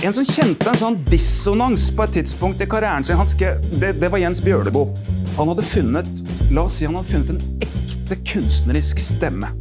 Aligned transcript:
En 0.00 0.14
som 0.16 0.24
kjente 0.24 0.64
en 0.64 0.78
sånn 0.80 0.94
dissonans 1.10 1.90
på 1.92 2.06
et 2.06 2.14
tidspunkt 2.16 2.62
i 2.64 2.68
karrieren 2.70 3.04
sin, 3.04 3.20
skrev, 3.28 3.58
det, 3.82 3.92
det, 4.00 4.08
var 4.08 4.22
Jens 4.22 4.40
Bjørleboe. 4.40 4.94
Han 5.36 5.50
hadde 5.52 5.64
funnet 5.68 6.22
la 6.56 6.64
oss 6.64 6.78
si 6.80 6.88
han 6.88 6.96
hadde 6.96 7.10
funnet 7.10 7.34
en 7.34 7.66
ekte 7.66 8.16
kunstnerisk 8.32 9.02
stemme. 9.04 9.52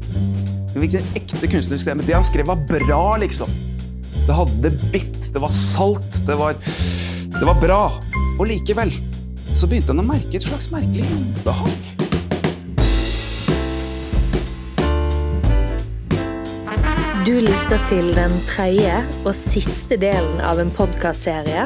En 0.71 0.88
ekte 0.88 1.44
kunstnerisk 1.44 1.83
stemme. 1.83 2.07
Det 2.07 2.15
han 2.15 2.23
skrev, 2.23 2.47
var 2.47 2.63
bra, 2.71 3.04
liksom. 3.20 3.52
Det 4.29 4.39
hadde 4.39 4.71
bitt, 4.94 5.21
det 5.33 5.44
var 5.44 5.52
salt, 5.52 6.21
det 6.28 6.40
var, 6.40 6.56
det 7.36 7.46
var 7.52 7.60
bra. 7.60 7.84
Og 8.38 8.48
likevel 8.48 8.96
så 9.52 9.68
begynte 9.68 9.92
han 9.92 10.06
å 10.06 10.12
merke 10.14 10.40
et 10.40 10.48
slags 10.48 10.71
merkelig 10.71 11.04
ubehag. 11.10 11.98
Du 17.27 17.33
lytter 17.36 17.81
til 17.89 18.13
den 18.15 18.38
tredje 18.47 19.01
og 19.27 19.33
siste 19.36 19.97
delen 19.99 20.38
av 20.39 20.61
en 20.61 20.69
podkastserie 20.71 21.65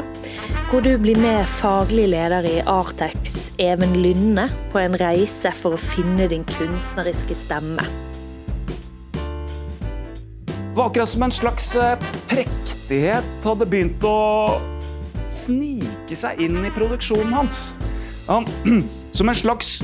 hvor 0.66 0.82
du 0.82 0.96
blir 0.98 1.14
med 1.20 1.46
faglig 1.46 2.08
leder 2.10 2.42
i 2.48 2.56
Artex, 2.66 3.52
Even 3.62 3.94
Lynne, 4.02 4.48
på 4.72 4.80
en 4.82 4.96
reise 4.98 5.52
for 5.54 5.76
å 5.76 5.78
finne 5.78 6.26
din 6.32 6.42
kunstneriske 6.48 7.36
stemme. 7.38 7.86
Det 9.14 10.74
var 10.74 10.88
akkurat 10.88 11.12
som 11.12 11.22
en 11.28 11.36
slags 11.38 11.70
eh, 11.78 12.02
prektighet 12.32 13.46
hadde 13.46 13.70
begynt 13.70 14.02
å 14.10 14.58
snike 15.30 16.18
seg 16.18 16.42
inn 16.42 16.64
i 16.66 16.74
produksjonen 16.74 17.30
hans. 17.44 17.68
Han, 18.26 18.50
som 19.14 19.30
en 19.30 19.38
slags 19.38 19.76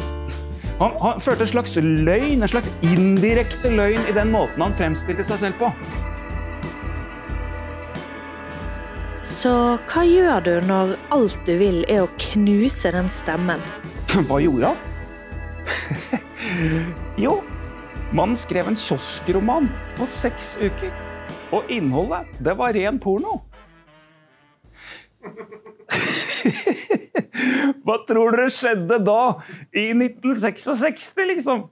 han, 0.80 0.94
han, 1.00 1.20
følte 1.20 1.44
en 1.44 1.50
slags 1.50 1.76
løgn, 1.76 2.40
en 2.40 2.48
slags 2.48 2.70
indirekte 2.80 3.68
løgn 3.68 4.06
i 4.08 4.14
den 4.16 4.32
måten 4.32 4.62
han 4.64 4.76
fremstilte 4.76 5.26
seg 5.28 5.42
selv 5.42 5.58
på. 5.60 5.68
Så 9.30 9.52
hva 9.92 10.04
gjør 10.08 10.40
du 10.44 10.54
når 10.68 10.94
alt 11.14 11.44
du 11.44 11.52
vil 11.60 11.82
er 11.84 12.06
å 12.06 12.08
knuse 12.32 12.92
den 12.96 13.12
stemmen? 13.12 13.60
Hva 14.28 14.40
gjorde 14.42 14.72
han? 14.72 14.88
jo, 17.24 17.36
mannen 18.16 18.36
skrev 18.40 18.72
en 18.72 18.80
kioskroman 18.80 19.68
på 20.00 20.08
seks 20.08 20.56
uker. 20.60 20.90
Og 21.54 21.68
innholdet, 21.72 22.32
det 22.40 22.56
var 22.58 22.74
ren 22.74 22.98
porno. 23.02 23.38
Hva 27.84 27.96
tror 28.08 28.36
dere 28.36 28.50
skjedde 28.54 29.00
da, 29.06 29.22
i 29.72 29.90
1966, 29.94 31.08
liksom? 31.32 31.66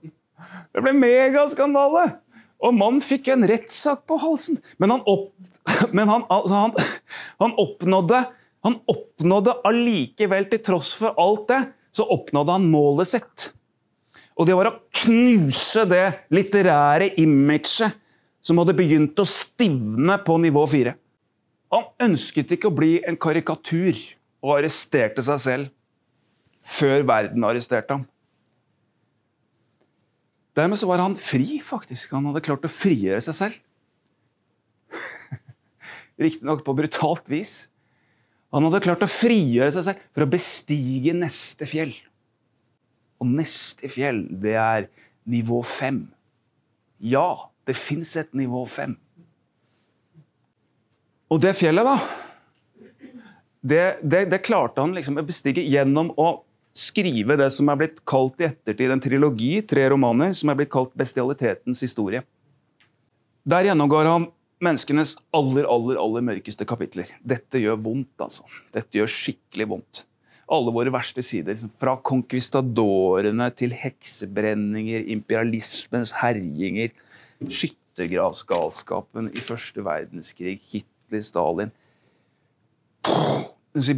Det 0.73 0.83
ble 0.83 0.95
megaskandale! 0.97 2.07
Og 2.59 2.75
mannen 2.75 2.99
fikk 3.03 3.29
en 3.31 3.47
rettssak 3.47 4.03
på 4.09 4.17
halsen. 4.19 4.59
Men 4.81 4.97
han, 4.97 5.05
opp, 5.07 5.29
men 5.95 6.11
han, 6.11 6.25
altså 6.27 6.65
han, 6.65 6.75
han 7.45 7.55
oppnådde 7.61 8.25
han 8.67 8.75
oppnådde 8.91 9.53
allikevel, 9.67 10.49
til 10.51 10.59
tross 10.67 10.91
for 10.99 11.15
alt 11.19 11.47
det, 11.47 11.59
så 11.95 12.03
oppnådde 12.11 12.57
han 12.57 12.67
målet 12.67 13.07
sitt. 13.13 13.45
Og 14.39 14.47
det 14.47 14.55
var 14.55 14.69
å 14.69 14.77
knuse 15.05 15.85
det 15.87 16.05
litterære 16.35 17.13
imaget 17.23 17.95
som 18.43 18.59
hadde 18.61 18.75
begynt 18.75 19.19
å 19.19 19.27
stivne 19.27 20.19
på 20.25 20.37
nivå 20.43 20.63
fire. 20.69 20.95
Han 21.71 21.87
ønsket 22.09 22.55
ikke 22.55 22.69
å 22.69 22.75
bli 22.75 22.97
en 23.07 23.19
karikatur 23.19 23.95
og 24.39 24.55
arresterte 24.57 25.23
seg 25.25 25.43
selv 25.43 25.75
før 26.59 27.05
verden 27.07 27.45
arresterte 27.47 27.95
ham. 27.95 28.05
Dermed 30.57 30.79
så 30.79 30.89
var 30.89 31.01
han 31.03 31.15
fri, 31.19 31.59
faktisk. 31.63 32.11
Han 32.15 32.27
hadde 32.29 32.43
klart 32.43 32.65
å 32.67 32.71
frigjøre 32.71 33.21
seg 33.23 33.37
selv. 33.37 33.59
Riktignok 36.23 36.65
på 36.65 36.75
brutalt 36.75 37.29
vis. 37.31 37.69
Han 38.51 38.65
hadde 38.65 38.81
klart 38.83 39.05
å 39.05 39.11
frigjøre 39.11 39.71
seg 39.75 39.85
selv 39.87 40.07
for 40.11 40.25
å 40.25 40.31
bestige 40.31 41.13
neste 41.15 41.67
fjell. 41.69 41.93
Og 43.19 43.29
neste 43.29 43.91
fjell, 43.91 44.25
det 44.41 44.55
er 44.59 44.89
nivå 45.29 45.61
fem. 45.67 46.07
Ja, 46.99 47.51
det 47.67 47.77
fins 47.79 48.15
et 48.19 48.33
nivå 48.35 48.65
fem. 48.67 48.97
Og 51.29 51.39
det 51.43 51.53
fjellet, 51.59 51.85
da, 51.85 52.25
det, 53.61 53.99
det, 54.03 54.25
det 54.31 54.41
klarte 54.45 54.81
han 54.81 54.95
liksom 54.95 55.19
å 55.19 55.25
bestige 55.27 55.65
gjennom 55.67 56.13
å 56.19 56.29
skrive 56.75 57.35
det 57.39 57.49
som 57.51 57.69
er 57.71 57.79
blitt 57.81 58.01
kalt 58.07 58.39
i 58.39 58.47
ettertid 58.47 58.91
en 58.93 59.01
trilogi, 59.03 59.53
tre 59.67 59.87
romaner, 59.91 60.31
som 60.37 60.51
er 60.51 60.59
blitt 60.59 60.71
kalt 60.71 60.93
bestialitetens 60.97 61.81
historie. 61.83 62.23
Der 63.49 63.67
gjennomgår 63.67 64.07
han 64.07 64.27
menneskenes 64.63 65.15
aller, 65.35 65.65
aller, 65.71 65.99
aller 65.99 66.23
mørkeste 66.29 66.67
kapitler. 66.67 67.09
Dette 67.25 67.61
gjør 67.61 67.79
vondt, 67.83 68.13
altså. 68.21 68.45
Dette 68.75 68.99
gjør 68.99 69.11
skikkelig 69.11 69.69
vondt. 69.73 70.03
Alle 70.49 70.73
våre 70.73 70.93
verste 70.93 71.23
sider. 71.25 71.53
Liksom 71.53 71.71
fra 71.81 71.95
konkvistadorene 72.05 73.49
til 73.57 73.75
heksebrenninger, 73.75 75.07
imperialismens 75.15 76.13
herjinger, 76.21 76.93
skyttergravsgalskapen 77.39 79.31
i 79.33 79.43
første 79.43 79.83
verdenskrig, 79.85 80.57
Hitler 80.71 81.23
Stalin 81.25 81.75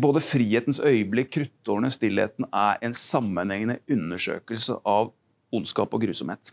Både 0.02 0.22
frihetens 0.22 0.82
øyeblikk, 0.84 1.32
kruttårene, 1.34 1.90
stillheten 1.90 2.46
er 2.54 2.82
en 2.84 2.94
sammenhengende 2.94 3.80
undersøkelse 3.90 4.76
av 4.86 5.14
ondskap 5.52 5.94
og 5.96 6.04
grusomhet. 6.04 6.52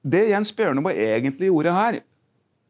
Det 0.00 0.22
Jens 0.30 0.52
Bjørneboe 0.56 0.96
egentlig 0.96 1.50
gjorde 1.50 1.72
her 1.76 1.98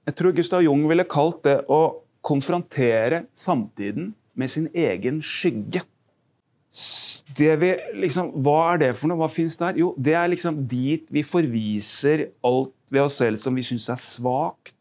Jeg 0.07 0.15
tror 0.19 0.35
Gustav 0.35 0.63
Jung 0.65 0.89
ville 0.91 1.05
kalt 1.07 1.45
det 1.45 1.61
å 1.71 2.03
konfrontere 2.27 3.25
samtiden 3.37 4.11
med 4.35 4.51
sin 4.51 4.67
egen 4.75 5.21
skygge. 5.23 5.85
Vi, 7.37 7.71
liksom, 8.01 8.33
hva 8.43 8.73
er 8.73 8.81
det 8.83 8.91
for 8.99 9.11
noe? 9.11 9.21
Hva 9.21 9.29
fins 9.31 9.57
der? 9.61 9.79
Jo, 9.79 9.93
det 9.99 10.17
er 10.19 10.33
liksom 10.33 10.63
dit 10.69 11.07
vi 11.13 11.23
forviser 11.27 12.27
alt 12.47 12.75
ved 12.91 13.05
oss 13.05 13.21
selv 13.21 13.39
som 13.39 13.55
vi 13.55 13.65
syns 13.67 13.89
er 13.93 14.01
svakt, 14.01 14.75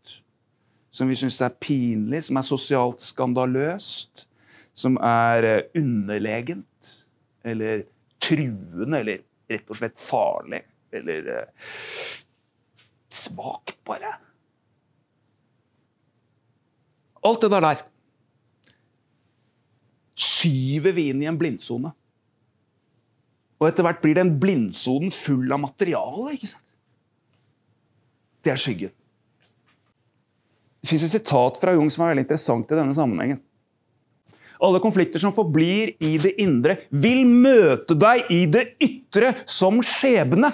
som 0.92 1.10
vi 1.10 1.18
syns 1.18 1.40
er 1.46 1.54
pinlig, 1.62 2.24
som 2.26 2.40
er 2.40 2.46
sosialt 2.46 3.04
skandaløst, 3.04 4.26
som 4.74 4.98
er 5.04 5.48
eh, 5.48 5.68
underlegent 5.78 6.94
eller 7.46 7.86
truende 8.22 9.00
eller 9.00 9.22
rett 9.50 9.70
og 9.72 9.80
slett 9.80 10.02
farlig 10.02 10.62
eller 10.94 11.30
uh, 11.30 11.70
svakt, 13.14 13.78
bare. 13.86 14.16
Alt 17.26 17.46
det 17.46 17.52
der 17.54 17.66
der 17.66 17.84
skyver 20.20 20.96
vi 20.98 21.10
inn 21.12 21.24
i 21.24 21.30
en 21.30 21.38
blindsone. 21.40 21.94
Og 23.60 23.68
etter 23.68 23.86
hvert 23.86 24.02
blir 24.04 24.18
den 24.18 24.38
blindsonen 24.42 25.12
full 25.14 25.52
av 25.52 25.62
materiale. 25.64 26.34
ikke 26.36 26.52
sant? 26.54 26.66
Det 28.44 28.54
er 28.54 28.62
skyggen. 28.62 28.94
Det 30.80 30.90
fins 30.92 31.04
et 31.06 31.14
sitat 31.14 31.60
fra 31.60 31.76
Jung 31.76 31.90
som 31.92 32.06
er 32.06 32.14
veldig 32.14 32.26
interessant 32.26 32.72
i 32.72 32.78
denne 32.80 32.96
sammenhengen. 32.96 33.42
Alle 34.60 34.82
konflikter 34.84 35.22
som 35.24 35.36
forblir 35.36 35.94
i 36.04 36.18
det 36.20 36.34
indre, 36.44 36.82
vil 36.92 37.24
møte 37.28 37.96
deg 37.96 38.28
i 38.36 38.42
det 38.52 38.66
ytre 38.84 39.34
som 39.48 39.80
skjebne. 39.84 40.52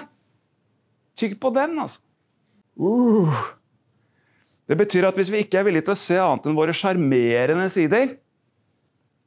Kikk 1.18 1.38
på 1.42 1.50
den, 1.56 1.78
altså. 1.82 2.02
Uh. 2.78 3.32
Det 4.66 4.76
betyr 4.78 5.06
at 5.08 5.18
hvis 5.18 5.30
vi 5.30 5.42
ikke 5.44 5.60
er 5.60 5.66
villige 5.66 5.88
til 5.88 5.94
å 5.94 5.98
se 5.98 6.16
annet 6.20 6.46
enn 6.46 6.58
våre 6.58 6.74
sjarmerende 6.74 7.68
sider, 7.72 8.16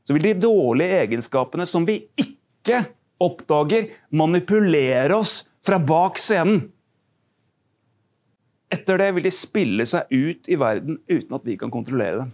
så 0.04 0.16
vil 0.16 0.26
de 0.30 0.40
dårlige 0.42 1.00
egenskapene 1.04 1.68
som 1.70 1.86
vi 1.88 2.02
ikke 2.20 2.84
oppdager, 3.24 3.90
manipulere 4.16 5.16
oss 5.16 5.42
fra 5.66 5.80
bak 5.80 6.20
scenen. 6.20 6.70
Etter 8.70 9.00
det 9.02 9.10
vil 9.16 9.26
de 9.26 9.34
spille 9.34 9.86
seg 9.90 10.12
ut 10.14 10.50
i 10.50 10.58
verden 10.60 11.00
uten 11.10 11.36
at 11.38 11.46
vi 11.48 11.58
kan 11.58 11.72
kontrollere 11.74 12.24
dem. 12.24 12.34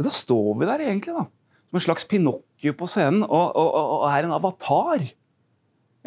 Da 0.00 0.12
står 0.14 0.54
vi 0.56 0.68
der 0.68 0.82
egentlig, 0.86 1.12
da. 1.12 1.26
Som 1.68 1.78
en 1.78 1.84
slags 1.84 2.06
Pinocchio 2.08 2.72
på 2.74 2.88
scenen 2.88 3.22
og, 3.26 3.52
og, 3.52 3.74
og 3.76 4.06
er 4.08 4.24
en 4.24 4.32
avatar. 4.34 5.04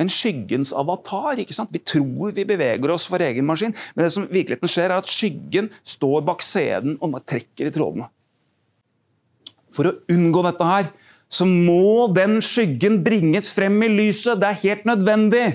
En 0.01 0.09
skyggens 0.09 0.73
avatar. 0.73 1.37
ikke 1.37 1.53
sant? 1.53 1.69
Vi 1.73 1.83
tror 1.85 2.33
vi 2.33 2.47
beveger 2.49 2.91
oss 2.91 3.05
for 3.07 3.21
egen 3.21 3.45
maskin, 3.45 3.75
men 3.93 4.07
det 4.07 4.11
som 4.15 4.25
virkeligheten 4.25 4.71
skjer, 4.71 4.89
er 4.89 4.97
at 4.97 5.11
skyggen 5.11 5.69
står 5.85 6.25
bak 6.25 6.41
scenen 6.41 6.97
og 7.05 7.21
trekker 7.29 7.69
i 7.69 7.75
trådene. 7.75 8.09
For 9.73 9.89
å 9.89 9.97
unngå 10.13 10.41
dette 10.45 10.65
her, 10.67 10.89
så 11.33 11.45
må 11.49 12.09
den 12.13 12.41
skyggen 12.45 12.99
bringes 13.05 13.53
frem 13.55 13.79
i 13.85 13.93
lyset. 13.93 14.41
Det 14.41 14.49
er 14.49 14.61
helt 14.65 14.89
nødvendig. 14.89 15.45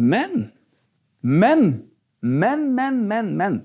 Men, 0.00 0.50
men, 1.20 1.64
men, 2.20 2.62
men, 2.74 3.00
men, 3.08 3.34
men. 3.36 3.58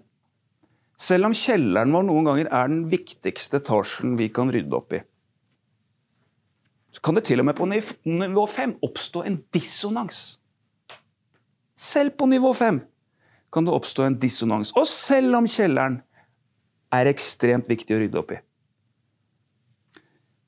Selv 1.00 1.30
om 1.30 1.36
kjelleren 1.36 1.94
vår 1.96 2.08
noen 2.08 2.28
ganger 2.28 2.50
er 2.50 2.72
den 2.72 2.86
viktigste 2.92 3.62
etasjen 3.62 4.18
vi 4.20 4.28
kan 4.36 4.52
rydde 4.52 4.76
opp 4.76 4.96
i, 4.96 5.02
så 6.96 7.04
kan 7.04 7.18
det 7.18 7.26
til 7.28 7.44
og 7.44 7.48
med 7.50 7.58
på 7.58 7.68
nivå 7.68 8.46
5 8.48 8.78
oppstå 8.88 9.26
en 9.28 9.42
dissonans. 9.52 10.20
Selv 11.76 12.16
på 12.16 12.28
nivå 12.32 12.54
5 12.56 12.80
kan 13.52 13.68
det 13.68 13.74
oppstå 13.76 14.06
en 14.06 14.16
dissonans. 14.20 14.72
Og 14.80 14.88
selv 14.88 15.36
om 15.42 15.48
kjelleren 15.48 15.98
er 16.96 17.12
ekstremt 17.12 17.68
viktig 17.68 17.98
å 17.98 18.00
rydde 18.00 18.22
opp 18.22 18.32
i. 18.32 18.40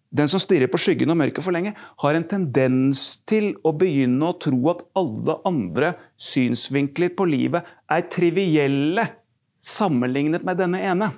Den 0.09 0.29
som 0.31 0.39
stirrer 0.39 0.69
på 0.71 0.79
skyggen 0.79 1.11
og 1.11 1.19
mørket 1.19 1.43
for 1.43 1.55
lenge, 1.55 1.73
har 1.75 2.15
en 2.15 2.27
tendens 2.29 3.19
til 3.27 3.51
å 3.67 3.73
begynne 3.75 4.29
å 4.29 4.37
tro 4.39 4.59
at 4.71 4.85
alle 4.97 5.35
andre 5.47 5.91
synsvinkler 6.15 7.11
på 7.17 7.27
livet 7.27 7.67
er 7.91 8.07
trivielle 8.11 9.09
sammenlignet 9.63 10.45
med 10.47 10.61
denne 10.61 10.79
ene. 10.79 11.11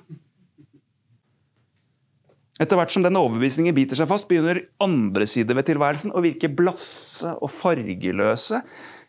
Etter 2.60 2.76
hvert 2.76 2.92
som 2.92 3.06
denne 3.06 3.22
overbevisningen 3.24 3.76
biter 3.78 3.96
seg 3.96 4.10
fast, 4.10 4.28
begynner 4.28 4.66
andre 4.84 5.28
sider 5.30 5.56
ved 5.56 5.70
tilværelsen 5.70 6.12
å 6.12 6.24
virke 6.26 6.50
blasse 6.52 7.38
og 7.40 7.54
fargeløse. 7.56 8.60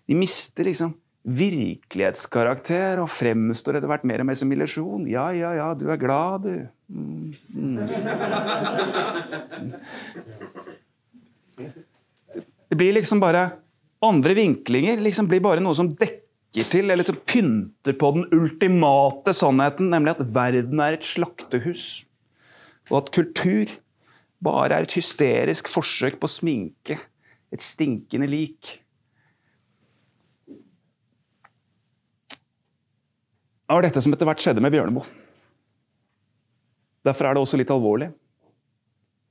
De 0.06 0.18
mister 0.18 0.68
liksom 0.68 0.92
virkelighetskarakter 1.28 3.00
og 3.02 3.10
fremstår 3.12 3.76
etter 3.76 3.90
hvert 3.90 4.06
mer 4.08 4.22
og 4.22 4.30
mer 4.30 4.38
som 4.38 4.52
illusjon. 4.54 5.04
Ja, 5.10 5.28
ja, 5.36 5.52
ja, 5.58 5.68
du 5.76 5.90
er 5.92 6.00
glad, 6.00 6.46
du. 6.46 6.54
Mm. 6.88 7.34
Det 12.70 12.78
blir 12.78 12.94
liksom 12.96 13.20
bare 13.22 13.50
Andre 14.00 14.32
vinklinger 14.32 14.96
liksom 15.04 15.26
blir 15.28 15.42
bare 15.44 15.60
noe 15.60 15.76
som 15.76 15.90
dekker 15.92 16.64
til 16.72 16.86
eller 16.86 17.02
liksom 17.02 17.18
pynter 17.28 17.92
på 18.00 18.08
den 18.16 18.24
ultimate 18.32 19.34
sannheten, 19.36 19.90
nemlig 19.92 20.14
at 20.14 20.22
verden 20.32 20.80
er 20.80 20.96
et 20.96 21.04
slaktehus, 21.04 22.06
og 22.88 23.02
at 23.02 23.10
kultur 23.12 23.74
bare 24.40 24.78
er 24.78 24.88
et 24.88 24.96
hysterisk 24.96 25.68
forsøk 25.68 26.16
på 26.16 26.30
å 26.30 26.32
sminke 26.32 26.96
et 27.52 27.60
stinkende 27.60 28.30
lik. 28.32 28.80
Var 33.76 33.86
dette 33.86 34.02
som 34.02 34.14
etter 34.14 34.28
hvert 34.28 34.42
skjedde 34.42 34.62
med 34.64 34.72
Bjørneboe. 34.74 35.06
Derfor 37.06 37.26
er 37.26 37.36
det 37.36 37.44
også 37.44 37.60
litt 37.60 37.70
alvorlig 37.72 38.10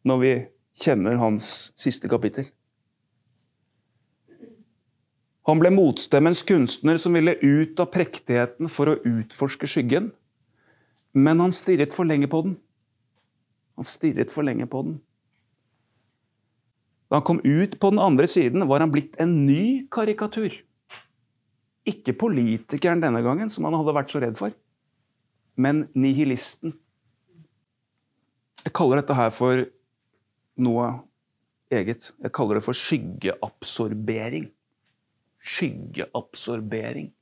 når 0.07 0.21
vi 0.23 0.31
kjenner 0.79 1.19
hans 1.19 1.69
siste 1.77 2.09
kapittel. 2.09 2.47
Han 5.49 5.59
ble 5.61 5.71
motstemmens 5.73 6.43
kunstner 6.45 6.99
som 7.01 7.15
ville 7.17 7.35
ut 7.41 7.79
av 7.81 7.89
prektigheten 7.93 8.69
for 8.71 8.91
å 8.91 8.97
utforske 9.01 9.67
skyggen. 9.69 10.11
Men 11.17 11.41
han 11.41 11.53
stirret 11.55 11.95
for 11.95 12.05
lenge 12.05 12.29
på 12.29 12.43
den. 12.45 12.57
Han 13.79 13.87
stirret 13.87 14.29
for 14.33 14.45
lenge 14.45 14.67
på 14.69 14.83
den. 14.85 14.99
Da 17.09 17.17
han 17.17 17.25
kom 17.25 17.39
ut 17.41 17.79
på 17.81 17.89
den 17.89 18.01
andre 18.03 18.27
siden, 18.29 18.67
var 18.69 18.83
han 18.85 18.93
blitt 18.93 19.17
en 19.17 19.47
ny 19.47 19.87
karikatur. 19.89 20.53
Ikke 21.87 22.13
politikeren 22.17 23.01
denne 23.03 23.21
gangen, 23.23 23.49
som 23.49 23.65
han 23.67 23.77
hadde 23.77 23.95
vært 23.95 24.11
så 24.11 24.21
redd 24.23 24.39
for, 24.39 24.55
men 25.59 25.85
nihilisten. 25.95 26.75
Jeg 28.65 28.75
kaller 28.75 28.99
dette 28.99 29.15
her 29.15 29.31
for 29.31 29.63
noe 30.59 30.89
eget. 31.71 32.11
Jeg 32.19 32.33
kaller 32.35 32.59
det 32.59 32.65
for 32.65 32.77
skyggeabsorbering. 32.77 34.49
Skyggeabsorbering. 35.39 37.13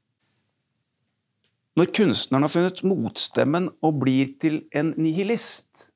Når 1.77 1.92
kunstneren 1.94 2.42
har 2.48 2.50
funnet 2.50 2.81
motstemmen 2.89 3.69
og 3.86 4.00
blir 4.01 4.33
til 4.42 4.63
en 4.74 4.95
nihilist, 4.98 5.92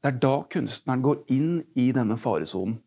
det 0.00 0.12
er 0.12 0.20
da 0.22 0.36
kunstneren 0.52 1.02
går 1.02 1.24
inn 1.34 1.50
i 1.74 1.88
denne 1.92 2.14
faresonen. 2.20 2.78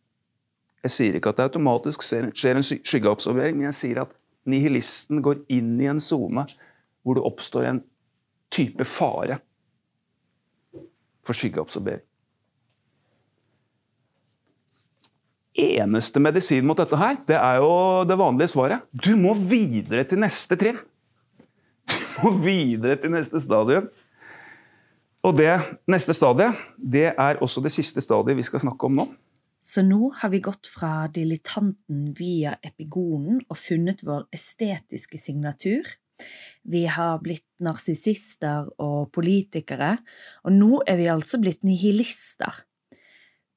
Jeg 0.83 0.91
sier 0.91 1.17
ikke 1.17 1.33
at 1.33 1.39
det 1.39 1.49
automatisk 1.49 2.03
skjer 2.03 2.55
en 2.55 2.63
skyggeabsorbering, 2.63 3.59
men 3.59 3.69
jeg 3.69 3.79
sier 3.79 4.01
at 4.05 4.15
nihilisten 4.49 5.21
går 5.23 5.43
inn 5.53 5.75
i 5.81 5.89
en 5.91 6.01
sone 6.03 6.45
hvor 7.03 7.17
det 7.17 7.25
oppstår 7.27 7.67
en 7.69 7.83
type 8.53 8.85
fare 8.87 9.39
for 11.23 11.37
skyggeabsorbering. 11.37 12.03
Eneste 15.53 16.21
medisin 16.23 16.65
mot 16.65 16.79
dette 16.79 16.97
her, 16.97 17.19
det 17.29 17.37
er 17.37 17.59
jo 17.61 17.73
det 18.09 18.17
vanlige 18.17 18.49
svaret. 18.55 18.85
Du 18.91 19.13
må 19.19 19.35
videre 19.37 20.05
til 20.09 20.21
neste 20.23 20.57
trinn. 20.59 20.79
Du 21.85 21.99
må 22.23 22.31
videre 22.41 22.97
til 22.97 23.13
neste 23.13 23.41
stadium. 23.43 23.91
Og 25.23 25.37
det 25.37 25.53
neste 25.87 26.15
stadiet, 26.17 26.57
det 26.75 27.11
er 27.13 27.39
også 27.43 27.61
det 27.63 27.71
siste 27.71 28.01
stadiet 28.03 28.39
vi 28.39 28.45
skal 28.45 28.63
snakke 28.65 28.89
om 28.89 28.97
nå. 28.97 29.05
Så 29.63 29.81
nå 29.87 30.09
har 30.19 30.29
vi 30.33 30.41
gått 30.43 30.67
fra 30.67 31.07
dilettanten 31.07 32.09
via 32.17 32.57
epigonen 32.67 33.39
og 33.47 33.59
funnet 33.61 34.03
vår 34.03 34.25
estetiske 34.35 35.19
signatur. 35.21 35.87
Vi 36.67 36.83
har 36.91 37.21
blitt 37.23 37.47
narsissister 37.63 38.67
og 38.83 39.13
politikere, 39.15 39.95
og 40.43 40.55
nå 40.55 40.83
er 40.87 40.99
vi 40.99 41.07
altså 41.11 41.39
blitt 41.39 41.63
nihilister. 41.63 42.59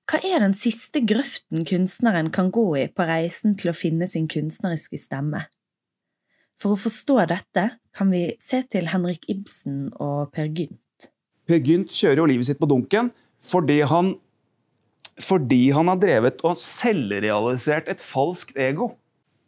Hva 0.06 0.20
er 0.22 0.38
den 0.44 0.54
siste 0.54 1.02
grøften 1.02 1.66
kunstneren 1.66 2.30
kan 2.34 2.52
gå 2.54 2.66
i 2.78 2.86
på 2.86 3.06
reisen 3.08 3.56
til 3.58 3.72
å 3.72 3.76
finne 3.76 4.06
sin 4.06 4.28
kunstneriske 4.30 5.00
stemme? 5.02 5.42
For 6.56 6.76
å 6.76 6.80
forstå 6.80 7.18
dette 7.32 7.64
kan 7.96 8.12
vi 8.14 8.28
se 8.40 8.62
til 8.70 8.86
Henrik 8.92 9.26
Ibsen 9.32 9.88
og 9.98 10.30
Per 10.32 10.46
Gynt. 10.46 11.10
Per 11.50 11.58
Gynt 11.58 11.90
kjører 11.90 12.22
jo 12.22 12.28
livet 12.30 12.48
sitt 12.48 12.62
på 12.62 12.70
dunken 12.70 13.10
fordi 13.42 13.80
han 13.90 14.14
fordi 15.22 15.70
han 15.72 15.88
har 15.88 15.98
drevet 16.00 16.42
og 16.44 16.58
selvrealisert 16.60 17.88
et 17.88 18.02
falskt 18.02 18.56
ego. 18.60 18.92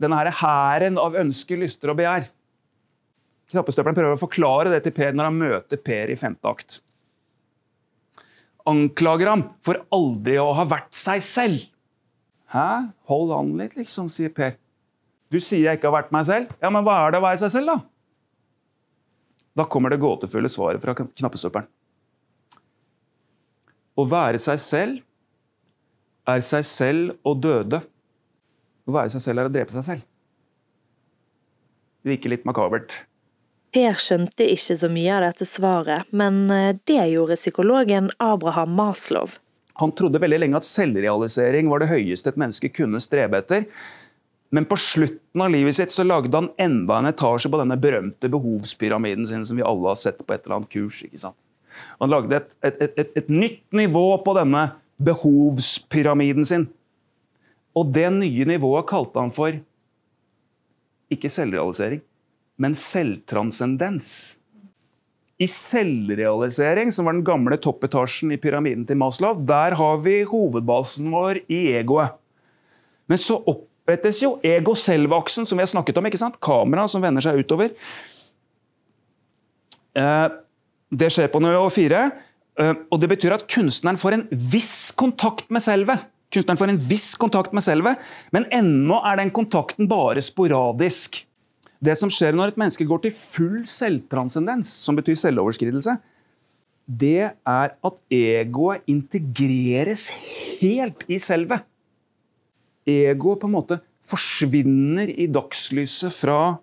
Denne 0.00 0.18
hæren 0.18 0.98
av 1.00 1.16
ønsker, 1.18 1.58
lyster 1.60 1.92
og 1.92 1.98
begjær. 1.98 2.28
Knappestøpelen 3.52 3.96
prøver 3.96 4.16
å 4.16 4.20
forklare 4.20 4.72
det 4.72 4.82
til 4.84 4.94
Per 4.96 5.16
når 5.16 5.28
han 5.30 5.40
møter 5.40 5.80
Per 5.80 6.12
i 6.12 6.16
femte 6.20 6.48
akt. 6.48 6.78
Anklager 8.68 9.30
ham 9.32 9.44
for 9.64 9.80
aldri 9.94 10.36
å 10.40 10.50
ha 10.56 10.66
vært 10.68 10.92
seg 10.96 11.24
selv. 11.24 11.62
Hæ? 12.52 12.92
Hold 13.08 13.32
an 13.36 13.54
litt, 13.60 13.76
liksom, 13.76 14.10
sier 14.12 14.32
Per. 14.32 14.56
Du 15.32 15.40
sier 15.40 15.66
jeg 15.66 15.78
ikke 15.78 15.90
har 15.90 15.98
vært 16.02 16.12
meg 16.14 16.28
selv. 16.28 16.52
Ja, 16.62 16.70
men 16.72 16.84
hva 16.84 16.96
er 17.02 17.12
det 17.12 17.20
å 17.20 17.24
være 17.24 17.40
seg 17.40 17.52
selv, 17.56 17.72
da? 17.72 17.78
Da 19.58 19.66
kommer 19.68 19.92
det 19.92 20.00
gåtefulle 20.00 20.48
svaret 20.52 20.80
fra 20.84 20.94
knappestøperen. 20.96 21.68
Å 23.98 24.04
være 24.06 24.38
seg 24.40 24.60
selv 24.62 25.04
er 26.28 26.44
seg 26.44 26.66
selv 26.68 27.16
og 27.26 27.42
døde. 27.42 27.82
Å 28.88 28.94
være 28.94 29.12
seg 29.14 29.24
selv 29.24 29.42
er 29.42 29.50
å 29.50 29.52
drepe 29.52 29.74
seg 29.74 29.86
selv. 29.86 30.06
Det 32.04 32.14
virker 32.14 32.32
litt 32.32 32.46
makabert. 32.48 32.94
Per 33.74 33.98
skjønte 34.00 34.46
ikke 34.48 34.78
så 34.80 34.88
mye 34.88 35.12
av 35.12 35.26
dette 35.26 35.44
svaret, 35.48 36.08
men 36.16 36.46
eh, 36.54 36.72
det 36.88 37.02
gjorde 37.12 37.36
psykologen 37.36 38.08
Abraham 38.22 38.72
Maslow. 38.78 39.34
Han 39.78 39.92
trodde 39.94 40.20
veldig 40.22 40.38
lenge 40.40 40.58
at 40.58 40.66
selvrealisering 40.66 41.68
var 41.70 41.82
det 41.82 41.90
høyeste 41.90 42.32
et 42.32 42.40
menneske 42.40 42.70
kunne 42.72 43.00
strebe 43.02 43.42
etter. 43.42 43.66
Men 44.50 44.64
på 44.64 44.78
slutten 44.80 45.44
av 45.44 45.52
livet 45.52 45.76
sitt 45.76 45.92
så 45.92 46.06
lagde 46.06 46.32
han 46.34 46.48
enda 46.58 46.96
en 46.98 47.10
etasje 47.10 47.50
på 47.52 47.60
denne 47.60 47.76
berømte 47.78 48.30
behovspyramiden 48.32 49.28
sin 49.28 49.44
som 49.44 49.60
vi 49.60 49.66
alle 49.66 49.92
har 49.92 50.00
sett 50.00 50.24
på 50.24 50.34
et 50.34 50.46
eller 50.46 50.62
annet 50.62 50.72
kurs. 50.72 51.02
ikke 51.04 51.20
sant? 51.20 51.38
Han 52.00 52.10
lagde 52.10 52.40
et, 52.40 52.56
et, 52.64 52.80
et, 52.88 53.12
et 53.20 53.28
nytt 53.30 53.62
nivå 53.76 54.06
på 54.24 54.34
denne 54.38 54.64
behovspyramiden 54.98 56.46
sin. 56.46 56.66
Og 57.78 57.92
det 57.94 58.08
nye 58.16 58.46
nivået 58.48 58.88
kalte 58.90 59.22
han 59.22 59.32
for 59.34 59.54
ikke 61.12 61.30
selvrealisering, 61.32 62.02
men 62.60 62.74
selvtranscendens. 62.76 64.10
I 65.38 65.46
selvrealisering, 65.46 66.90
som 66.92 67.06
var 67.06 67.14
den 67.14 67.24
gamle 67.24 67.56
toppetasjen 67.62 68.34
i 68.34 68.40
pyramiden 68.42 68.84
til 68.86 68.98
Maslow, 68.98 69.38
der 69.46 69.76
har 69.78 70.00
vi 70.02 70.24
hovedbasen 70.26 71.12
vår 71.14 71.44
i 71.46 71.60
egoet. 71.78 72.16
Men 73.08 73.20
så 73.22 73.38
opprettes 73.38 74.18
jo 74.20 74.34
ego-selv-aksen, 74.44 75.46
som 75.46 75.56
vi 75.56 75.64
har 75.64 75.70
snakket 75.70 75.96
om. 75.96 76.06
ikke 76.10 76.20
sant? 76.20 76.40
Kamera 76.42 76.88
som 76.90 77.04
vender 77.04 77.24
seg 77.24 77.38
utover. 77.38 77.70
Eh, 79.96 80.26
det 80.90 81.12
skjer 81.14 81.30
på 81.32 81.40
nivå 81.40 81.62
fire. 81.72 82.08
Eh, 82.58 82.74
og 82.90 83.00
Det 83.00 83.10
betyr 83.14 83.36
at 83.36 83.46
kunstneren 83.50 84.00
får 84.00 84.16
en 84.16 84.26
viss 84.30 84.90
kontakt 84.98 85.48
med 85.50 85.62
selvet. 85.62 86.06
Kunstneren 86.34 86.60
får 86.60 86.74
en 86.74 86.82
viss 86.90 87.14
kontakt 87.16 87.54
med 87.56 87.64
selvet, 87.64 87.96
men 88.34 88.44
ennå 88.52 88.98
er 89.06 89.16
den 89.16 89.30
kontakten 89.32 89.88
bare 89.88 90.20
sporadisk. 90.20 91.22
Det 91.80 91.94
som 91.96 92.10
skjer 92.10 92.34
når 92.36 92.52
et 92.52 92.60
menneske 92.60 92.84
går 92.84 93.04
til 93.06 93.14
full 93.14 93.62
selvtranscendens, 93.70 94.68
som 94.68 94.98
betyr 94.98 95.16
selvoverskridelse, 95.16 95.94
det 96.88 97.30
er 97.30 97.74
at 97.84 97.98
egoet 98.12 98.84
integreres 98.88 100.08
helt 100.60 101.04
i 101.08 101.20
selvet. 101.22 101.64
Egoet 102.88 103.40
på 103.40 103.48
en 103.48 103.54
måte 103.54 103.80
forsvinner 104.08 105.08
i 105.12 105.28
dagslyset 105.30 106.12
fra 106.16 106.58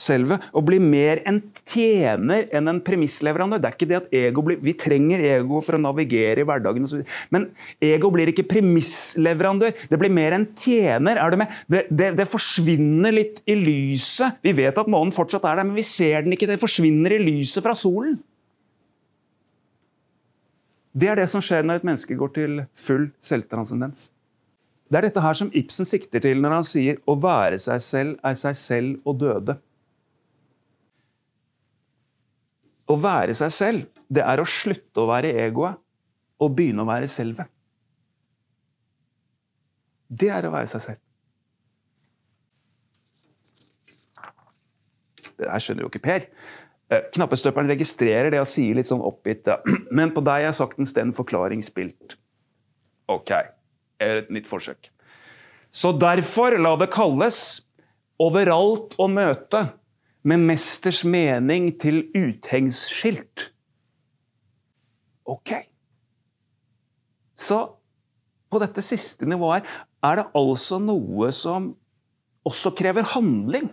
selvet 0.00 0.48
og 0.56 0.66
blir 0.68 0.82
mer 0.82 1.22
en 1.28 1.40
tjener 1.68 2.48
enn 2.56 2.70
en 2.72 2.80
premissleverandør. 2.84 3.60
Det 3.60 3.70
er 3.70 3.76
ikke 3.76 3.90
det 3.90 3.98
at 4.00 4.14
ego 4.22 4.44
blir, 4.46 4.60
Vi 4.64 4.74
trenger 4.78 5.22
ego 5.36 5.60
for 5.64 5.76
å 5.76 5.82
navigere 5.82 6.42
i 6.42 6.48
hverdagen, 6.48 6.86
og 6.86 6.92
så 6.92 7.02
men 7.34 7.48
ego 7.84 8.10
blir 8.12 8.30
ikke 8.32 8.46
premissleverandør. 8.50 9.74
Det 9.90 9.98
blir 10.00 10.12
mer 10.12 10.36
en 10.36 10.48
tjener. 10.56 11.20
er 11.20 11.30
du 11.30 11.36
med? 11.40 11.60
Det, 11.68 11.84
det, 11.90 12.10
det, 12.18 12.28
forsvinner 12.30 13.14
litt 13.14 13.42
i 13.46 13.56
lyset. 13.58 14.40
Vi 14.42 14.54
vet 14.56 14.78
at 14.78 14.90
månen 14.90 15.14
fortsatt 15.14 15.44
er 15.44 15.60
der, 15.60 15.68
men 15.68 15.78
vi 15.78 15.86
ser 15.86 16.24
den 16.24 16.36
ikke. 16.36 16.48
Det 16.50 16.60
forsvinner 16.62 17.16
i 17.16 17.22
lyset 17.22 17.64
fra 17.64 17.76
solen. 17.76 18.18
Det 20.90 21.06
er 21.06 21.20
det 21.20 21.28
som 21.30 21.42
skjer 21.44 21.62
når 21.62 21.80
et 21.80 21.86
menneske 21.86 22.16
går 22.18 22.32
til 22.34 22.62
full 22.74 23.10
selvtranscendens. 23.22 24.08
Det 24.90 24.98
er 24.98 25.06
dette 25.06 25.22
her 25.22 25.36
som 25.38 25.52
Ibsen 25.54 25.86
sikter 25.86 26.22
til 26.24 26.40
når 26.42 26.56
han 26.56 26.66
sier 26.66 26.96
'å 27.06 27.14
være 27.22 27.58
seg 27.62 27.80
selv 27.80 28.16
er 28.26 28.34
seg 28.34 28.56
selv 28.58 29.06
og 29.06 29.20
døde'. 29.20 29.58
Å 32.90 32.96
være 32.98 33.36
seg 33.38 33.52
selv, 33.54 33.86
det 34.10 34.24
er 34.26 34.42
å 34.42 34.48
slutte 34.48 35.02
å 35.02 35.08
være 35.10 35.30
egoet 35.44 35.78
og 36.40 36.56
begynne 36.56 36.82
å 36.82 36.88
være 36.88 37.10
selvet. 37.10 37.46
Det 40.10 40.30
er 40.34 40.48
å 40.48 40.52
være 40.54 40.70
seg 40.72 40.82
selv. 40.88 41.04
Det 45.38 45.46
der 45.46 45.62
skjønner 45.62 45.86
jo 45.86 45.90
ikke 45.92 46.02
Per. 46.04 46.26
Eh, 46.90 47.06
knappestøperen 47.14 47.70
registrerer 47.70 48.32
det 48.34 48.40
og 48.42 48.48
sier 48.50 48.76
litt 48.76 48.90
sånn 48.90 49.04
oppgitt 49.06 49.46
Men 49.96 50.10
på 50.16 50.24
deg 50.26 50.48
er 50.48 50.56
saktens 50.56 50.92
den 50.96 51.14
forklaring 51.16 51.62
spilt. 51.64 52.16
Ok, 53.10 53.30
jeg 53.30 54.10
gjør 54.10 54.22
et 54.24 54.32
nytt 54.34 54.50
forsøk. 54.50 54.90
Så 55.70 55.92
derfor 55.94 56.56
la 56.58 56.74
det 56.80 56.90
kalles 56.90 57.60
overalt 58.20 58.96
å 58.98 59.06
møte 59.10 59.68
med 60.22 60.44
mesters 60.50 61.04
mening 61.04 61.72
til 61.80 62.04
uthengsskilt. 62.16 63.50
Ok. 65.24 65.54
Så 67.40 67.60
på 68.50 68.60
dette 68.60 68.82
siste 68.84 69.28
nivået 69.28 69.68
er 70.04 70.20
det 70.20 70.30
altså 70.36 70.80
noe 70.82 71.30
som 71.32 71.72
også 72.46 72.72
krever 72.76 73.06
handling. 73.14 73.70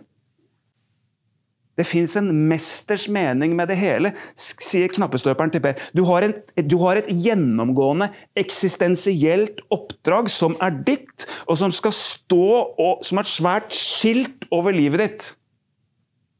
Det 1.78 1.86
fins 1.86 2.16
en 2.18 2.30
mesters 2.50 3.06
mening 3.08 3.52
med 3.54 3.70
det 3.70 3.76
hele, 3.78 4.10
sier 4.34 4.90
knappestøperen 4.90 5.52
til 5.54 5.62
Per. 5.62 5.78
Du 5.94 6.02
har, 6.08 6.26
en, 6.26 6.34
du 6.66 6.74
har, 6.82 6.98
et 6.98 7.10
gjennomgående 7.22 8.10
eksistensielt 8.38 9.62
oppdrag 9.74 10.30
som 10.32 10.56
er 10.64 10.74
ditt, 10.88 11.28
og 11.46 11.60
som 11.60 11.74
skal 11.74 11.94
stå 11.94 12.48
og, 12.66 13.04
som 13.06 13.22
et 13.22 13.30
svært 13.30 13.78
skilt 13.78 14.48
over 14.50 14.74
livet 14.74 15.04
ditt. 15.04 15.28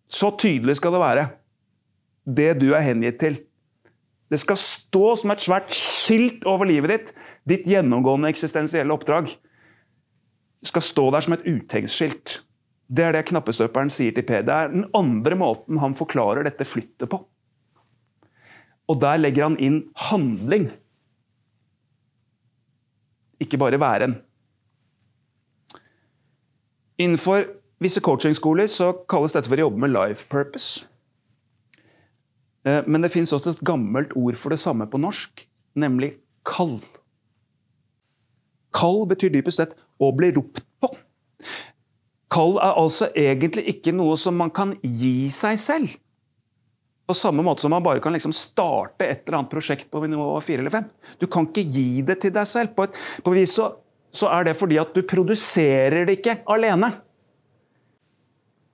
Så 0.08 0.32
tydelig 0.40 0.78
skal 0.78 0.94
det 0.96 1.02
være. 1.02 1.26
Det 2.24 2.50
du 2.60 2.70
er 2.72 2.84
hengitt 2.84 3.20
til. 3.20 3.38
Det 4.28 4.40
skal 4.40 4.60
stå 4.60 5.14
som 5.16 5.32
et 5.32 5.44
svært 5.44 5.72
skilt 5.72 6.44
over 6.48 6.68
livet 6.68 6.92
ditt, 6.92 7.14
ditt 7.48 7.68
gjennomgående 7.68 8.28
eksistensielle 8.32 8.92
oppdrag. 8.92 9.30
Det 10.60 10.68
skal 10.68 10.84
stå 10.84 11.06
der 11.14 11.24
som 11.24 11.36
et 11.36 11.46
utegnsskilt. 11.48 12.40
Det 12.88 13.04
er 13.04 13.16
det 13.16 13.26
knappestøperen 13.28 13.92
sier 13.92 14.14
til 14.16 14.24
Per. 14.28 14.44
Det 14.44 14.52
er 14.54 14.72
den 14.72 14.86
andre 14.96 15.36
måten 15.36 15.80
han 15.80 15.96
forklarer 15.96 16.44
dette 16.48 16.66
flyttet 16.68 17.08
på. 17.12 17.20
Og 18.88 19.00
der 19.00 19.20
legger 19.20 19.50
han 19.50 19.58
inn 19.60 19.82
handling. 20.08 20.70
Ikke 23.44 23.60
bare 23.60 23.80
væren. 23.80 24.16
Innenfor 26.98 27.44
visse 27.82 28.02
coachingskoler 28.04 28.70
så 28.70 28.92
kalles 29.10 29.34
dette 29.36 29.50
for 29.50 29.58
å 29.58 29.68
jobbe 29.68 29.82
med 29.84 29.94
life 29.94 30.28
purpose. 30.30 30.86
Eh, 32.66 32.82
men 32.86 33.04
det 33.04 33.12
fins 33.14 33.32
også 33.34 33.54
et 33.54 33.64
gammelt 33.66 34.14
ord 34.18 34.38
for 34.38 34.54
det 34.54 34.60
samme 34.62 34.88
på 34.90 35.00
norsk, 35.02 35.44
nemlig 35.78 36.16
kall. 36.48 36.78
Kall 38.74 39.04
betyr 39.10 39.32
dypest 39.32 39.62
sett 39.62 39.78
å 40.02 40.10
bli 40.16 40.32
ropt 40.36 40.62
på. 40.82 40.90
Kall 42.32 42.58
er 42.60 42.76
altså 42.76 43.08
egentlig 43.16 43.64
ikke 43.72 43.94
noe 43.96 44.18
som 44.20 44.36
man 44.36 44.52
kan 44.54 44.74
gi 44.82 45.30
seg 45.32 45.56
selv. 45.62 45.96
På 47.08 47.16
samme 47.16 47.40
måte 47.40 47.64
som 47.64 47.72
man 47.72 47.84
bare 47.84 48.02
kan 48.04 48.12
liksom 48.12 48.34
starte 48.36 49.06
et 49.06 49.22
eller 49.24 49.38
annet 49.38 49.52
prosjekt 49.54 49.88
på 49.88 50.02
nivå 50.04 50.34
fire 50.44 50.60
eller 50.60 50.74
fem. 50.74 50.88
Du 51.16 51.24
kan 51.26 51.48
ikke 51.48 51.64
gi 51.64 52.02
det 52.04 52.18
til 52.20 52.34
deg 52.34 52.44
selv. 52.46 52.74
På 52.76 52.84
et 52.84 52.98
på 53.24 53.32
vis 53.32 53.54
så, 53.56 53.70
så 54.12 54.28
er 54.34 54.50
det 54.50 54.58
fordi 54.60 54.76
at 54.82 54.92
du 54.92 55.00
produserer 55.08 56.04
det 56.04 56.18
ikke 56.18 56.42
alene. 56.52 56.92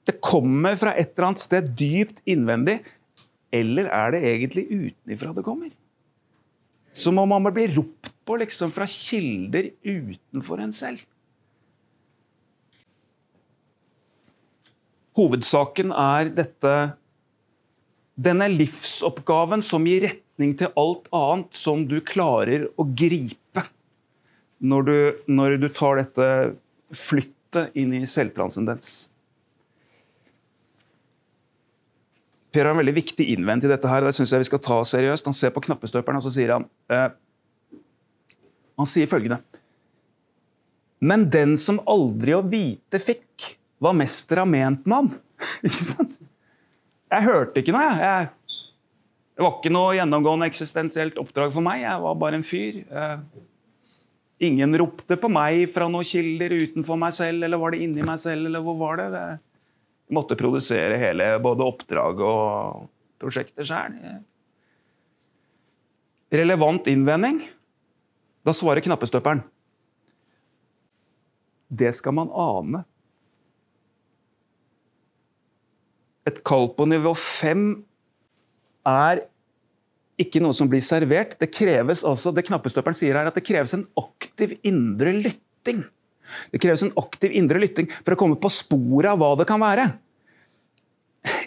Det 0.05 0.21
kommer 0.21 0.77
fra 0.77 0.93
et 0.99 1.15
eller 1.15 1.31
annet 1.31 1.43
sted 1.43 1.71
dypt 1.79 2.21
innvendig. 2.29 2.81
Eller 3.55 3.89
er 3.89 4.13
det 4.13 4.23
egentlig 4.29 4.67
utenifra 4.69 5.33
det 5.37 5.45
kommer? 5.47 5.71
Så 6.95 7.11
må 7.15 7.25
man 7.27 7.47
bli 7.55 7.67
ropt 7.75 8.13
på 8.25 8.37
liksom 8.41 8.73
fra 8.75 8.87
kilder 8.89 9.71
utenfor 9.83 10.63
en 10.63 10.75
selv. 10.75 11.03
Hovedsaken 15.15 15.95
er 15.95 16.31
dette 16.35 16.75
Denne 18.15 18.47
livsoppgaven 18.47 19.63
som 19.67 19.87
gir 19.91 20.05
retning 20.07 20.53
til 20.59 20.71
alt 20.79 21.09
annet 21.15 21.57
som 21.59 21.81
du 21.91 21.97
klarer 21.99 22.69
å 22.79 22.87
gripe 22.87 23.65
når 24.63 24.87
du, 24.87 24.99
når 25.27 25.57
du 25.59 25.67
tar 25.75 25.99
dette 25.99 26.29
flyttet 26.95 27.75
inn 27.75 27.91
i 27.99 28.05
selvplansendens. 28.07 29.09
Per 32.55 32.63
har 32.63 32.71
en 32.71 32.79
veldig 32.79 32.95
viktig 32.95 33.27
innvendt 33.35 33.67
i 33.67 33.71
dette. 33.71 33.91
her, 33.91 34.05
det 34.07 34.15
synes 34.15 34.31
jeg 34.31 34.45
vi 34.45 34.47
skal 34.47 34.63
ta 34.63 34.79
seriøst. 34.87 35.27
Han 35.27 35.35
ser 35.35 35.51
på 35.51 35.63
knappestøperen 35.65 36.21
og 36.21 36.23
så 36.23 36.31
sier 36.31 36.55
han 36.55 36.69
eh, 36.93 37.09
Han 38.79 38.87
sier 38.87 39.11
følgende 39.11 39.41
Men 41.03 41.27
den 41.35 41.57
som 41.59 41.83
aldri 41.91 42.37
å 42.37 42.45
vite 42.47 43.01
fikk, 43.03 43.57
hva 43.83 43.91
mester 43.97 44.39
har 44.41 44.47
ment 44.47 44.87
med 44.87 45.01
ham. 45.01 45.11
ikke 45.67 45.89
sant? 45.89 46.15
Jeg 47.11 47.27
hørte 47.27 47.61
ikke 47.61 47.75
noe, 47.75 47.91
jeg. 47.99 48.31
Det 49.35 49.43
var 49.43 49.59
ikke 49.59 49.75
noe 49.75 49.97
gjennomgående 49.99 50.47
eksistensielt 50.47 51.19
oppdrag 51.19 51.51
for 51.55 51.67
meg. 51.67 51.83
Jeg 51.83 52.05
var 52.07 52.21
bare 52.23 52.39
en 52.39 52.47
fyr. 52.47 52.79
Eh, 52.87 53.43
ingen 54.47 54.79
ropte 54.79 55.19
på 55.19 55.31
meg 55.31 55.67
fra 55.75 55.91
noen 55.91 56.07
kilder 56.07 56.55
utenfor 56.55 56.99
meg 57.03 57.19
selv, 57.19 57.43
eller 57.43 57.61
var 57.61 57.75
det 57.75 57.83
inni 57.83 58.07
meg 58.07 58.23
selv, 58.23 58.47
eller 58.47 58.63
hvor 58.63 58.79
var 58.79 59.03
det? 59.03 59.11
Jeg 59.19 59.43
måtte 60.13 60.37
produsere 60.39 60.99
hele 61.01 61.31
både 61.43 61.67
oppdrag 61.67 62.23
og 62.25 62.87
prosjekter 63.23 63.67
sjøl. 63.69 63.99
Relevant 66.35 66.89
innvending? 66.91 67.45
Da 68.45 68.53
svarer 68.53 68.85
knappestøperen. 68.85 69.45
Det 71.75 71.95
skal 71.97 72.15
man 72.19 72.33
ane. 72.35 72.85
et 76.29 76.41
kall 76.47 76.71
på 76.77 76.87
nivå 76.89 77.13
fem 77.19 77.65
er 78.89 79.25
ikke 80.21 80.41
noe 80.43 80.57
som 80.57 80.69
blir 80.71 80.85
servert. 80.85 81.37
Det 81.41 81.51
kreves 81.53 82.05
altså, 82.07 82.33
det 82.35 82.47
knappestøperen 82.49 82.97
sier 82.97 83.19
her, 83.19 83.29
at 83.29 83.37
det 83.37 83.45
kreves 83.47 83.75
en 83.77 83.87
aktiv 84.01 84.57
indre 84.67 85.15
lytting. 85.19 85.85
Det 86.53 86.61
kreves 86.63 86.85
en 86.87 86.95
aktiv 87.01 87.35
indre 87.37 87.61
lytting 87.63 87.91
for 88.01 88.15
å 88.15 88.21
komme 88.21 88.39
på 88.41 88.53
sporet 88.53 89.13
av 89.13 89.21
hva 89.21 89.33
det 89.41 89.49
kan 89.49 89.63
være. 89.63 89.89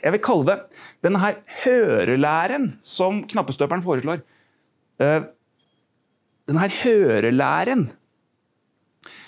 Jeg 0.01 0.13
vil 0.15 0.23
kalle 0.25 0.49
det 0.49 0.83
denne 1.05 1.21
her 1.21 1.39
hørelæren 1.63 2.67
som 2.85 3.21
knappestøperen 3.29 3.85
foreslår. 3.85 4.23
Eh, 5.03 5.29
denne 6.49 6.63
her 6.63 6.77
hørelæren 6.81 7.89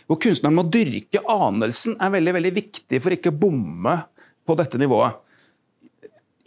hvor 0.10 0.18
kunstneren 0.24 0.56
må 0.58 0.63
dyrke 0.74 1.22
anelsen, 1.29 1.94
er 2.01 2.10
veldig, 2.15 2.32
veldig 2.39 2.51
viktig 2.56 3.01
for 3.03 3.13
ikke 3.13 3.29
å 3.29 3.41
bomme 3.44 3.94
på 4.41 4.56
dette 4.58 4.79
nivået 4.82 5.20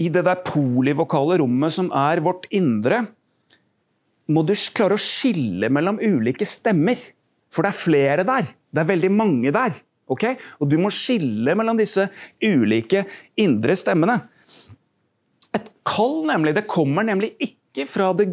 i 0.02 0.08
det 0.12 0.24
der 0.26 0.44
polivokale 0.46 1.38
rommet 1.42 1.74
som 1.74 1.90
er 1.94 2.22
vårt 2.24 2.48
indre, 2.54 3.04
må 4.32 4.44
du 4.46 4.54
klare 4.74 4.96
å 4.96 5.02
skille 5.02 5.68
mellom 5.72 6.00
ulike 6.00 6.46
stemmer. 6.48 6.98
For 7.52 7.64
det 7.64 7.72
er 7.72 7.80
flere 7.82 8.26
der. 8.26 8.52
Det 8.72 8.82
er 8.82 8.88
veldig 8.88 9.10
mange 9.12 9.52
der. 9.54 9.76
Okay? 10.10 10.36
Og 10.60 10.70
du 10.70 10.78
må 10.80 10.90
skille 10.92 11.54
mellom 11.56 11.78
disse 11.80 12.08
ulike 12.42 13.04
indre 13.40 13.76
stemmene. 13.78 14.18
Et 15.52 15.68
kall 15.86 16.22
nemlig, 16.30 16.56
det 16.56 16.70
kommer 16.70 17.04
nemlig 17.06 17.34
ikke 17.42 17.86
fra 17.90 18.10
det 18.16 18.30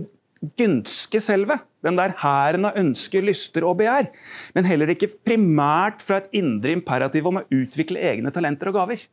gynske 0.59 1.19
selve. 1.23 1.59
Den 1.83 1.99
der 1.99 2.15
hæren 2.19 2.67
av 2.67 2.77
ønsker, 2.79 3.23
lyster 3.23 3.65
og 3.67 3.77
begjær. 3.79 4.09
Men 4.55 4.67
heller 4.67 4.91
ikke 4.91 5.11
primært 5.27 6.03
fra 6.03 6.21
et 6.21 6.29
indre 6.39 6.73
imperativ 6.75 7.27
om 7.29 7.41
å 7.41 7.47
utvikle 7.55 8.01
egne 8.11 8.31
talenter 8.35 8.71
og 8.71 8.79
gaver. 8.79 9.03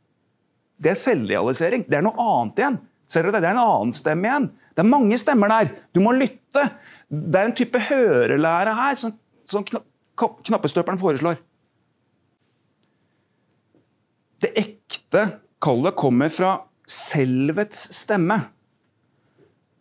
Det 0.76 0.92
er 0.92 1.00
selvrealisering. 1.00 1.86
Det 1.88 1.98
er 1.98 2.04
noe 2.06 2.20
annet 2.20 2.62
igjen. 2.62 2.78
Ser 3.10 3.26
dere 3.26 3.36
det? 3.36 3.44
Det 3.44 3.50
er 3.50 3.56
en 3.56 3.62
annen 3.62 3.94
stemme 3.94 4.28
igjen. 4.28 4.48
Det 4.75 4.82
er 4.82 4.90
mange 4.90 5.18
stemmer 5.18 5.52
der. 5.52 5.70
Du 5.94 6.02
må 6.04 6.12
lytte. 6.16 6.66
Det 7.08 7.38
er 7.38 7.48
en 7.48 7.56
type 7.56 7.80
hørelære 7.88 8.75
her 8.76 8.98
som, 9.00 9.14
som 9.50 9.64
knappestøperen 10.16 11.00
foreslår. 11.00 11.40
Det 14.42 14.52
ekte 14.58 15.28
Kallet 15.62 15.96
kommer 15.96 16.28
fra 16.28 16.50
selvets 16.87 17.88
stemme 17.96 18.37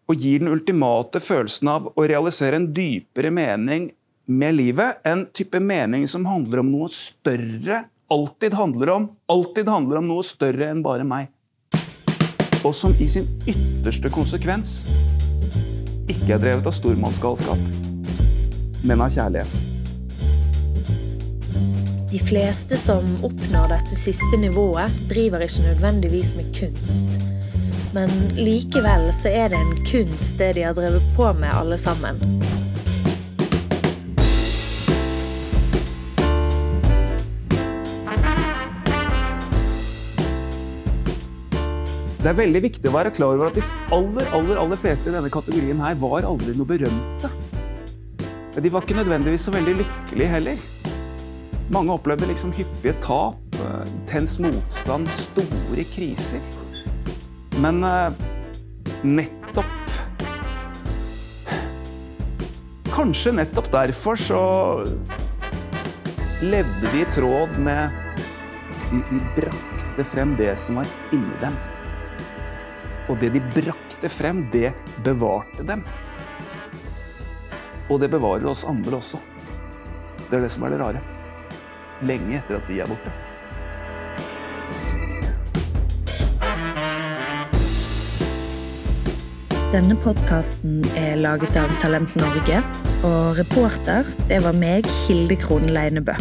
og 0.06 0.22
gir 0.22 0.42
den 0.42 0.54
ultimate 0.54 1.20
følelsen 1.22 1.70
av 1.72 1.89
å 1.98 2.06
realisere 2.08 2.60
en 2.60 2.70
dypere 2.74 3.32
mening 3.34 3.89
med 4.25 4.58
livet. 4.58 5.01
En 5.04 5.25
type 5.34 5.60
mening 5.60 6.06
som 6.08 6.27
handler 6.30 6.62
om 6.62 6.72
noe 6.72 6.89
større. 6.94 7.84
Alltid 8.13 8.54
handler 8.54 8.94
om, 8.94 9.08
alltid 9.25 9.70
handler 9.70 10.01
om 10.01 10.10
noe 10.13 10.25
større 10.25 10.70
enn 10.70 10.86
bare 10.86 11.06
meg. 11.08 11.32
Og 12.65 12.74
som 12.77 12.94
i 13.01 13.10
sin 13.10 13.27
ytterste 13.50 14.10
konsekvens 14.13 14.84
ikke 16.10 16.36
er 16.38 16.42
drevet 16.42 16.70
av 16.70 16.74
stormannsgalskap, 16.77 17.70
men 18.86 19.01
av 19.01 19.13
kjærlighet. 19.13 19.75
De 22.15 22.19
fleste 22.19 22.77
som 22.79 23.03
oppnår 23.27 23.74
dette 23.74 23.95
siste 24.00 24.38
nivået, 24.39 24.93
driver 25.10 25.41
ikke 25.43 25.65
nødvendigvis 25.65 26.29
med 26.38 26.45
kunst. 26.55 27.17
Men 27.91 28.07
likevel 28.38 29.10
så 29.12 29.34
er 29.36 29.50
det 29.51 29.60
en 29.60 29.74
kunst 29.89 30.38
det 30.39 30.53
de 30.55 30.63
har 30.63 30.77
drevet 30.77 31.03
på 31.17 31.34
med, 31.36 31.50
alle 31.51 31.75
sammen. 31.75 32.15
Det 42.24 42.31
er 42.31 42.39
veldig 42.39 42.63
viktig 42.69 42.93
å 42.93 42.95
være 42.95 43.12
klar 43.12 43.36
over 43.36 43.51
at 43.51 43.60
de 43.60 43.65
aller, 43.91 44.31
aller, 44.39 44.63
aller 44.63 44.79
fleste 44.86 45.12
i 45.12 45.17
denne 45.17 45.34
kategorien 45.36 45.84
her 45.84 46.00
var 46.00 46.24
aldri 46.31 46.55
noe 46.55 46.72
berømte. 46.72 47.36
De 48.55 48.72
var 48.72 48.88
ikke 48.88 49.01
nødvendigvis 49.03 49.50
så 49.50 49.57
veldig 49.60 49.81
lykkelige 49.84 50.31
heller. 50.38 50.63
Mange 51.74 51.95
opplevde 51.95 52.27
liksom 52.29 52.51
hyppige 52.53 52.93
tap, 53.01 53.57
intens 53.88 54.38
motstand, 54.39 55.10
store 55.10 55.86
kriser. 55.89 56.43
Men 57.62 57.84
eh, 57.84 58.12
nettopp 59.03 59.72
Kanskje 62.95 63.34
nettopp 63.36 63.72
derfor 63.74 64.15
så 64.15 64.41
levde 66.43 66.91
de 66.91 67.01
i 67.01 67.07
tråd 67.12 67.57
med 67.60 67.91
De, 68.91 69.01
de 69.10 69.19
brakte 69.36 70.05
frem 70.07 70.36
det 70.39 70.53
som 70.60 70.77
var 70.79 70.91
inni 71.15 71.39
dem. 71.41 71.57
Og 73.10 73.17
det 73.19 73.31
de 73.34 73.41
brakte 73.55 74.12
frem, 74.13 74.45
det 74.53 74.69
bevarte 75.03 75.65
dem. 75.65 75.81
Og 77.89 78.00
det 78.01 78.12
bevarer 78.13 78.45
oss 78.53 78.63
andre 78.69 79.01
også. 79.01 79.19
Det 80.29 80.38
er 80.38 80.45
det 80.45 80.53
som 80.53 80.63
er 80.67 80.75
det 80.75 80.81
rare. 80.84 81.14
Lenge 82.04 82.42
etter 82.42 82.60
at 82.60 82.68
de 82.68 82.82
er 82.82 82.90
borte. 82.92 83.14
Denne 89.75 89.96
podkasten 90.04 90.84
er 90.96 91.18
laget 91.20 91.56
av 91.60 91.72
Talent 91.82 92.16
Norge, 92.20 92.62
og 93.04 93.40
reporter 93.40 94.08
det 94.30 94.40
var 94.46 94.56
meg, 94.56 94.88
Hilde 95.04 95.40
Krohn 95.40 95.68
Leinebø. 95.72 96.16